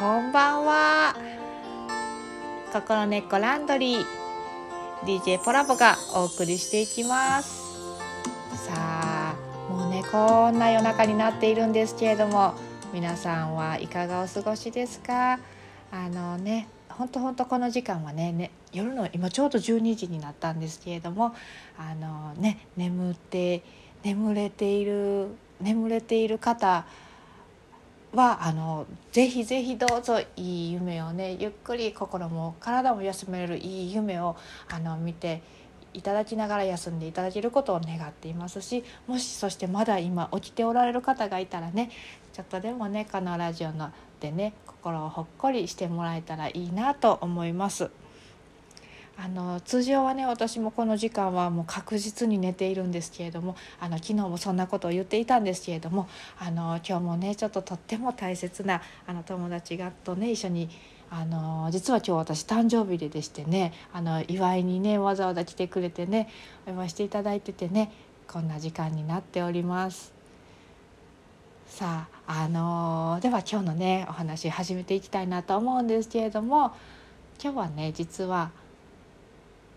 [0.00, 1.14] こんばんは。
[2.72, 4.04] 心根っこランドリー。
[5.04, 7.60] DJ ポラボがお送りしていきます。
[8.64, 9.36] さあ
[9.68, 12.54] もうねこんな夜中になっているんですけれども
[12.94, 15.38] 皆さんはいかがお過ごしですか？
[15.92, 21.34] あのねほんとほんとこの時間はねね夜の今ちょうど12時になったんですけれども
[21.76, 23.62] あのね眠って
[24.02, 25.26] 眠れている
[25.60, 26.86] 眠れている方
[28.12, 34.36] はあのぜひぜひどうぞいい夢をねゆっくり心も体も休めるいい夢を
[34.68, 35.42] あの見て
[35.94, 41.90] いただきながら休んでいただけることを願っていますしもしそしてまだ今起きておられる方がいたらね
[42.32, 47.90] ちょっとでもねこのラジオのでね心をほっこりしてもらえたらいいなと思います。
[49.22, 60.70] あの通常はね私もこの時間はもう確実に寝ているんですけれどもあの昨日もそんなことを言っていたんですけれどもあの今日もねちょっととっても大切なあの友達がとね一緒に
[61.10, 66.30] あの実は今日私誕生日ででしてねあの祝いにねわざわざ来てくれてね
[66.66, 67.92] お祝いしていただいててね
[68.26, 70.14] こんな時間になっております。
[71.66, 76.74] さああのでは今日のねお話始めていきたいなと思うんですけれども
[77.42, 78.50] 今日はね実は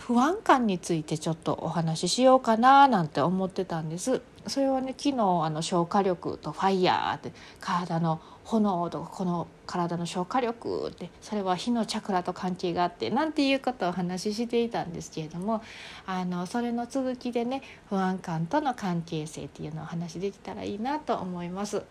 [0.00, 15.62] 不安感についてちょっとお話ししようかななんて思ってたんですそれはね昨日あの消化力とファイヤーって体の炎とかこの体の消化力ってそれは火のチャクラと関係があってなんていうことをお話ししていたんですけれども
[16.06, 21.82] あのそれの続きでね不安感との関係性っていうのをお話しできたらいいなと思います。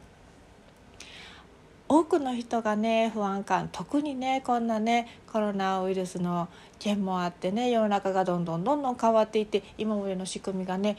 [1.90, 10.98] 多くの人がね不安感特にねこんなねコロナウイルスの件もあってね世の中がどんどんどんどん変わっていって今までの仕組みがね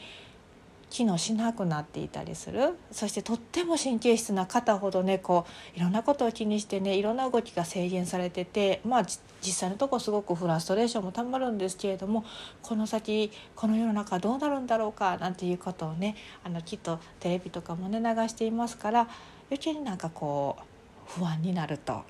[0.89, 2.77] 機能しなくなっていたりする。
[2.91, 12.25] そしてとっても神経質な方ほどねこういろんなことを気にしてねいろんな動きが制限されててまあ実際のとこすごくフラストレーションもたまるんですけれども
[12.61, 19.07] この先この世の中どうなるんだろうかなんていうことをねあのきっとテレビとかもね流していますから
[19.49, 20.70] 余計になんかこう
[21.15, 22.03] 不安になると。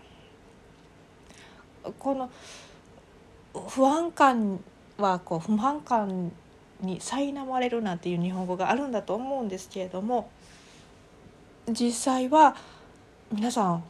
[1.99, 2.29] この
[3.67, 4.59] 不安感
[4.97, 6.31] はこう不安感
[6.81, 10.29] に苛まれるなんていう日本語があるんだと思うんですけれども
[11.67, 12.55] 実際は
[13.31, 13.83] 皆さん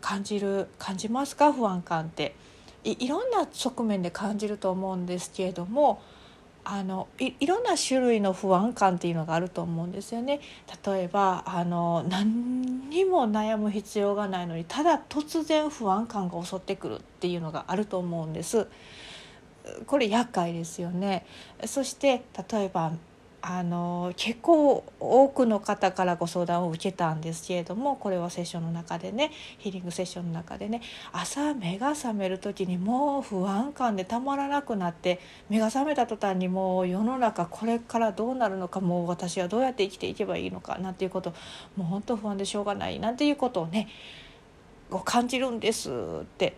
[0.00, 1.52] 感じる感じますか？
[1.52, 2.34] 不安感って。
[2.84, 6.02] いろんな側面で感じると思うんですけれども
[6.64, 10.40] あのいいろんな種類の不安感っていうのがあると思うんですよね。
[10.86, 18.68] 例えばあの何にも悩む必要がないのにただ突然不安感が襲ってくるっていうのがあると思うんです。
[19.86, 21.26] これ厄介ですよね。
[21.66, 22.92] そして例えば
[23.44, 30.80] あの結構多くの方からご相談を受けたんですけれどもこれはセッションの中でねヒーリングセッションの中でね
[31.12, 41.34] 朝目が覚める時にもう不安感でたまらなくなって目が覚めた途端にもう世の中これからどうなるのかもう私はどうやって生きていけばいいのかなんていうこと
[41.76, 43.88] もう本当不安でしょうがないなんていうことをね
[45.04, 46.56] 感じるんですって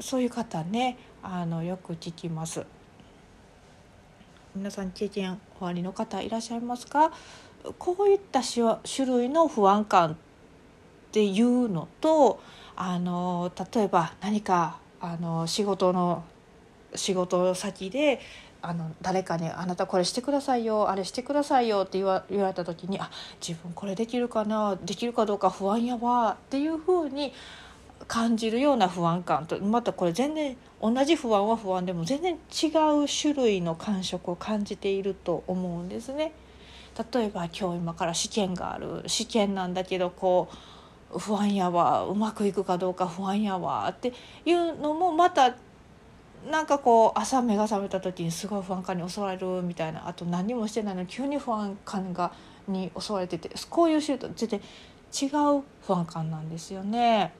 [0.00, 2.66] そういう方ねあのよく聞きます。
[4.56, 7.12] 皆さん経験おありの方いらっしゃいますか？
[7.78, 10.16] こういった種類の不安感っ
[11.12, 12.40] ていうのと
[12.74, 16.24] あの例えば何かあの仕事の
[16.94, 18.18] 仕事先で
[18.62, 23.10] あの誰かに「あなたこれしてくださいよあれしてくださいよ」って言われた時に「あ
[23.46, 27.34] 自分これできるかなできるかどうか不安やわ」っていうふうに
[28.08, 32.68] 感じるような不安感とまたこれ全然同じ不安は不安でも全然違
[33.02, 36.32] う種類の感触を感じていると思うんですね。
[37.12, 40.48] 例えば今日今から試験がある試験なんだけどこ
[41.12, 44.12] う不安やわうまくいくかどうか不安やわって
[44.44, 45.56] いうのもまた
[46.50, 52.32] なんかこう朝目が覚めた時にすごい不安感に襲われるみたいなあと何もしてないのに急に不安感が
[52.68, 54.60] に襲われててこういう種類と全然
[55.22, 55.26] 違
[55.58, 57.32] う不安感なんですよね。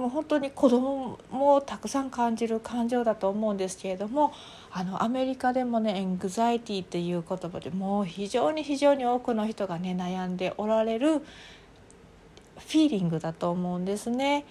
[0.00, 4.32] もう本当に子供もたくさん感じる感情だと思うんですけれども
[4.70, 14.44] あのアメリカでもねエングザイティっていう言葉でもう非常に非常に多くの人がね悩んでおられるフィーリングだと思うんですね。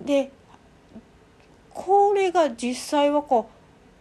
[0.00, 0.30] で
[1.70, 3.50] これが実際はこ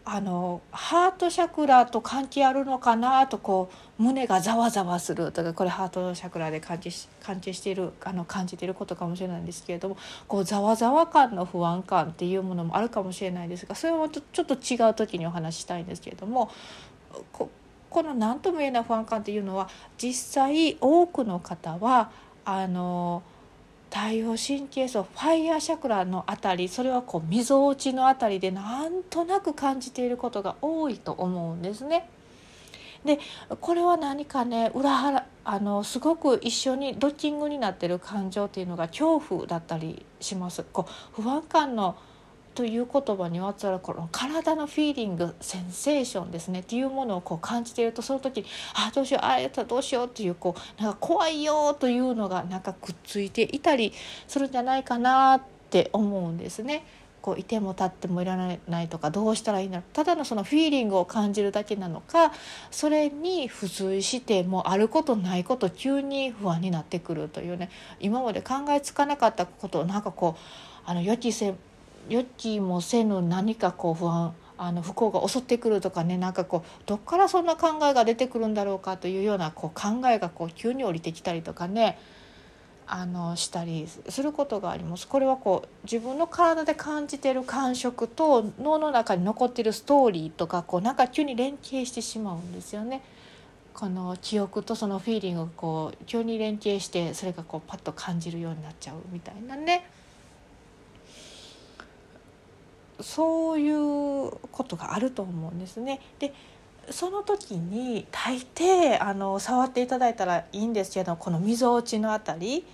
[0.05, 6.89] あのハートチャクラと関係あるのかなとこう胸がざわざわするとかこれハートチャクラで感じ
[7.21, 9.97] 感じしているあの感じていることかもしれないんですけれども
[10.27, 16.51] こうざわざわ感の不安感っていうものもあるかもしれないですがそれもちょっと違う時にお話ししたいんですけれども
[17.31, 17.49] こ
[17.89, 20.13] この何とも言えない不安感っていうのは実
[20.43, 22.11] 際多くの方は
[22.43, 23.23] あの
[23.93, 32.09] 太陽神経層ファイヤーシャクラの辺りそれはこうみぞおちの辺りでなんとなく感じていることが多いと思うんですね。
[33.05, 33.19] で
[33.61, 40.63] これは何かね裏腹あのすごく一緒にドッキングになってる感情っていうのが恐怖だったりします。
[40.63, 40.87] こ
[41.17, 41.95] う不安感の
[42.53, 48.45] という言葉にまつわるこの体のフィーリングセンセーションですねっていうものをこう感じているとその時に
[48.75, 53.93] あどうしようああやったらどうしようっていうこうなんか怖いよというのがなんかくっついていたり
[54.27, 56.85] するんじゃないかなって思うんですね。
[57.23, 62.33] こういても立ってもいられないとかどうしたらいいんだろうただのそのフィーリングを感じるだけなのか
[62.69, 67.69] それに付随してもうあることないこと急に不安になってくるというね
[68.01, 70.41] 今まで考えつかなかったことをなんかこう
[70.85, 71.55] あの予期せ
[72.09, 81.97] 予期もせぬ何かこう不安あの不幸が襲ってくるとかねなんかこうどっからそんな考えが出てくるんだろうかというようなこう考えがこう急に降りてきたりとかね
[82.85, 85.07] あのしたりすることがあります。
[85.07, 93.01] これはこう自分の体で感じてる感触と脳の中に残ってるストーリーとかこうなんか急に連携してしまうんですよね。
[93.73, 99.89] この記憶とそのフィーリングがこう急に連携してそれがこうパッと感じるようになっちゃうみたいなね。
[102.99, 105.99] そういうことがあると思うんですね。
[106.19, 106.33] で
[106.89, 112.65] その時に大抵あの触っていただいたらいいんですけどこのみぞおちのあたり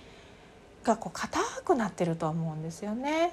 [0.82, 3.32] がこう硬くなってると思うんですよね。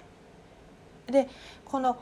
[1.07, 1.27] で
[1.65, 1.97] この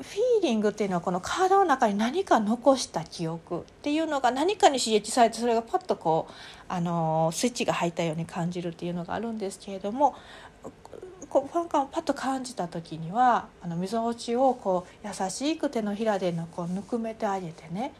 [0.00, 6.32] フィーリングっていうのはこの体の中に何か残した記憶っていうのが何かに刺激されてそれがパッとこう
[6.68, 10.14] あのスイッチが入ったように感じるっていうのがあるんですけれども
[11.36, 17.92] こうファン感をパッと感じた時にはあのみぞおちをこう優しく手のひらでのこうぬくめてあげてね。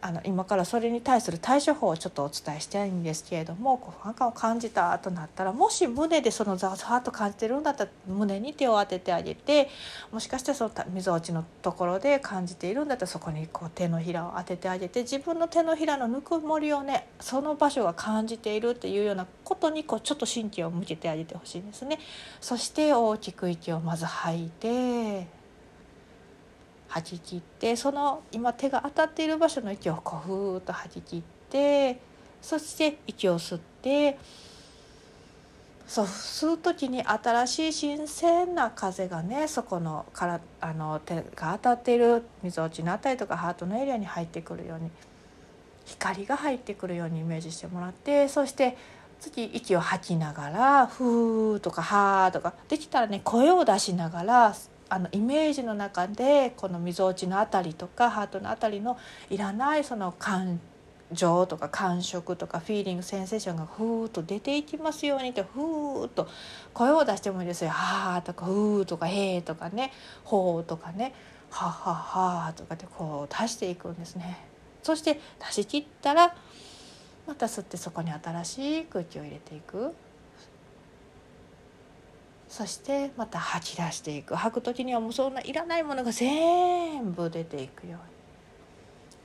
[0.00, 9.68] あの今からそれに対する対処法をちょっとお伝えしたいんですけれどもこう不安感を感じたとなったらもし胸でそのざわざわと感じてるんだったら胸に手を当ててあげて
[10.12, 21.98] もしかしてそのみぞおちのところで感じているんだったらそこにこう手のひらを当ててあげて自分の手のひらのぬくもりをねその場所が感じているっていうようなことにこうちょっと神経を向けてあげてほしいんですね。
[22.40, 25.37] そして大きく息をまず吐いて
[27.02, 32.00] 吐き切ってその今手が当たっている場所の息をこうふーっと吐き切って
[32.42, 34.18] そして息を吸って
[35.86, 44.90] そう吸う時に新しい新鮮な風がねそこのからあの手が当たっているみぞおちのあたりとかハートのエリアに入ってくるように
[45.86, 48.76] 光が入ってくるようにイメージしてもらってそして
[49.18, 54.54] 次息を吐きながら「ふー」とか「はー」とかできたらね声を出しながら
[54.90, 58.98] あのイメージの中でこのみぞおちの辺りとかハートの辺りの
[59.30, 60.60] いらないその感
[61.12, 66.28] 情とか感触とかフィーリングセンセーションがふーっと出ていきますようにってふーっと
[66.74, 69.92] 声を出してもいいですよ「はー」とか「ふー」とか「へー」とかね
[70.24, 71.14] 「ほー」とかね
[71.50, 74.46] 「ははは」とかってこう出していくんですね。
[74.82, 76.34] そして出し切ったら
[77.26, 79.94] また吸ってそこに新しい空気を入れていく。
[82.48, 87.98] そしてまた吐き出していく吐く時にはもうそんないらないものが全部出ていくように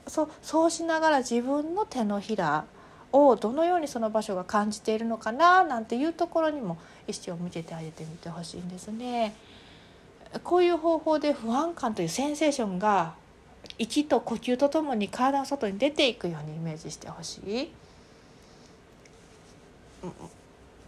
[0.08, 2.66] そうそうしながら自分の手のひら
[3.14, 6.78] をどのようにその場所が感じているのかななんていうところにも
[7.08, 9.36] 意識を向けてあげてみてほしいんですね。
[10.44, 13.14] こういう方法で不安感というセンセーションが
[13.78, 17.72] 息と呼吸とともに体の外に出ていくようにイメージしてほしい。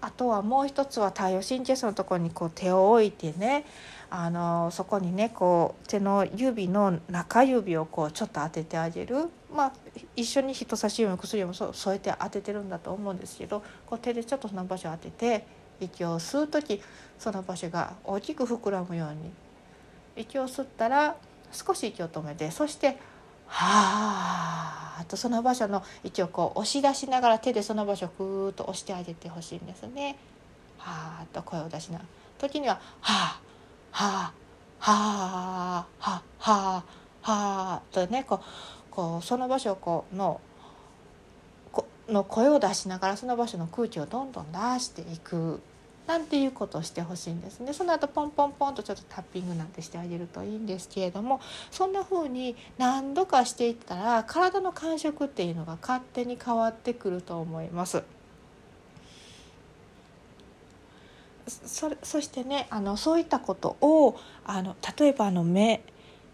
[0.05, 3.65] あとはもう一つは太陽神経層のところにこう手を置いてね
[4.11, 9.29] あのそこにねこう手の指の中指をこうちょっと当ててあげる。
[9.51, 9.73] まあ
[10.15, 15.47] 一緒に人差し指も薬も添えて当ててるんだと思うんですけどこう手でちょっとその場所を当てて
[15.79, 16.83] 息を吸う時
[17.17, 19.31] その場所が大きく膨らむように。
[20.15, 21.15] 息を吸ったら
[21.51, 22.97] 少し息を止めてそして
[23.47, 30.17] はあとその場所の位置をこう押し出しながら手でその場所をふーっと押してあげてほしいんですね。
[30.77, 31.99] はあと声を出しな
[32.37, 33.41] 時にははあ
[33.91, 34.33] は
[34.79, 34.93] あは
[35.79, 36.83] あはあは
[37.21, 38.39] あはあとねこう
[38.91, 40.41] こうその場所をこうの
[42.07, 45.59] の声を出しながらその場所の空気をどんどん出していく
[46.07, 58.03] なんていうことをしてほしいんですねその後ポンポンポンとちょっとタッピングなんてしてあげるといいんですけれどもそんな風に何度かしていったら体の感触っていうのが勝手に変わってくると思います。
[61.47, 65.83] そそしてねあのそういったことをあの例えばあの目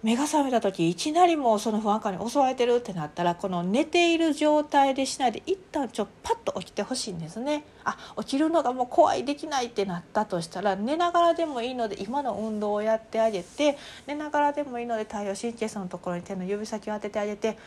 [0.03, 7.63] 目が覚めた時いきなりもうその不安感に襲われてるってなったらこの寝ている状態でしないで一旦ちょっとパッと起きてほしいんですね。
[7.83, 13.77] あ起きるのがもう怖いできないってなったとしたら寝ながらでもいいので今の運動をやってあげて
[14.07, 17.57] 寝ながらでもいいので太陽神経質のところに手の指先を当ててあげて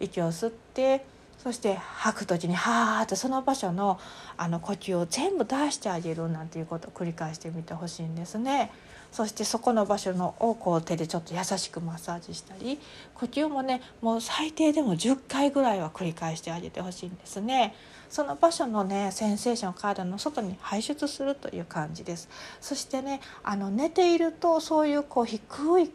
[0.00, 1.04] 息を吸って
[1.38, 4.00] そして吐く時にはーっとその場所の
[4.36, 8.70] あの呼吸を全部出してあげるなんていうことを繰り返してみてほしいんですね。
[9.12, 12.80] そしてそこの場所のをこう手でちょっと優しくマッサージしたり
[13.14, 17.76] 呼吸もねもう最低でも10回ぐらいは繰り返してあげてほしいんですね。
[18.08, 22.28] その場所のねセンセーションを体の外に排出するという感じです。
[22.60, 25.40] そしてねあの寝ているとそういうこう低
[25.80, 25.92] い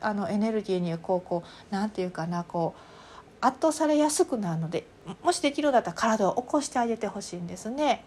[0.00, 2.95] あのエネルギーにこうこうなんていうかなこう
[3.46, 4.86] 圧倒されやすくなるので
[5.22, 8.04] もしできるんだったら体を起こしてあげてほしいんですね。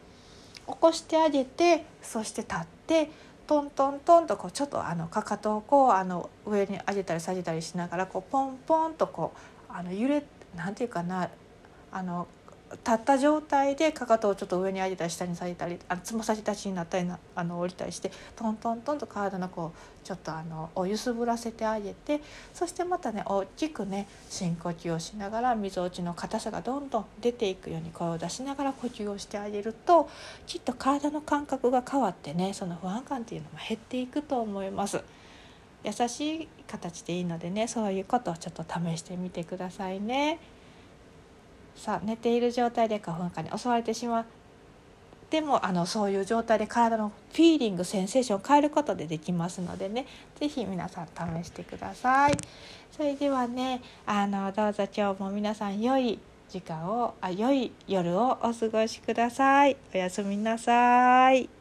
[0.67, 3.09] 起こしてあげてそして立って
[3.47, 9.33] トントントンとこうちょっとあのかかとをこうあの上に上げたり下げたりしながらこうポンポンとこ
[9.69, 10.23] うあの揺れ
[10.55, 11.29] なんていうかな
[11.91, 12.27] あの
[12.71, 22.21] 立った状態でかかとをちょっと上に上げたり下に下げたりあのつま先立ちになったりなあの降りたりしてトントントンと体のこうちょっとあのお揺すぶらせてあげて
[22.53, 30.07] そしてまたね大きくね深呼吸をしながらみぞおちの硬さがどんどん出ていくように声を出しながら呼吸をしてあげると
[30.45, 35.01] きっと体の感覚が変わってねその不安感っていうのも減っていくと思います。
[35.81, 40.39] 優しい形でいいのでねそういうことをちょっと試してみてくださいね。
[41.79, 44.25] さ寝ている状態で花粉症に襲われてしまう
[45.29, 50.05] でもあのそういう状態で体のフィーリングセンセーションを変えることでできますのでね
[50.39, 52.37] 是非皆さん試してください。
[52.91, 56.19] それではねあのどうぞ今日も皆さん良い
[56.49, 59.77] 時間をあ良い夜をお過ごしください。
[59.93, 61.58] おやすみなさい。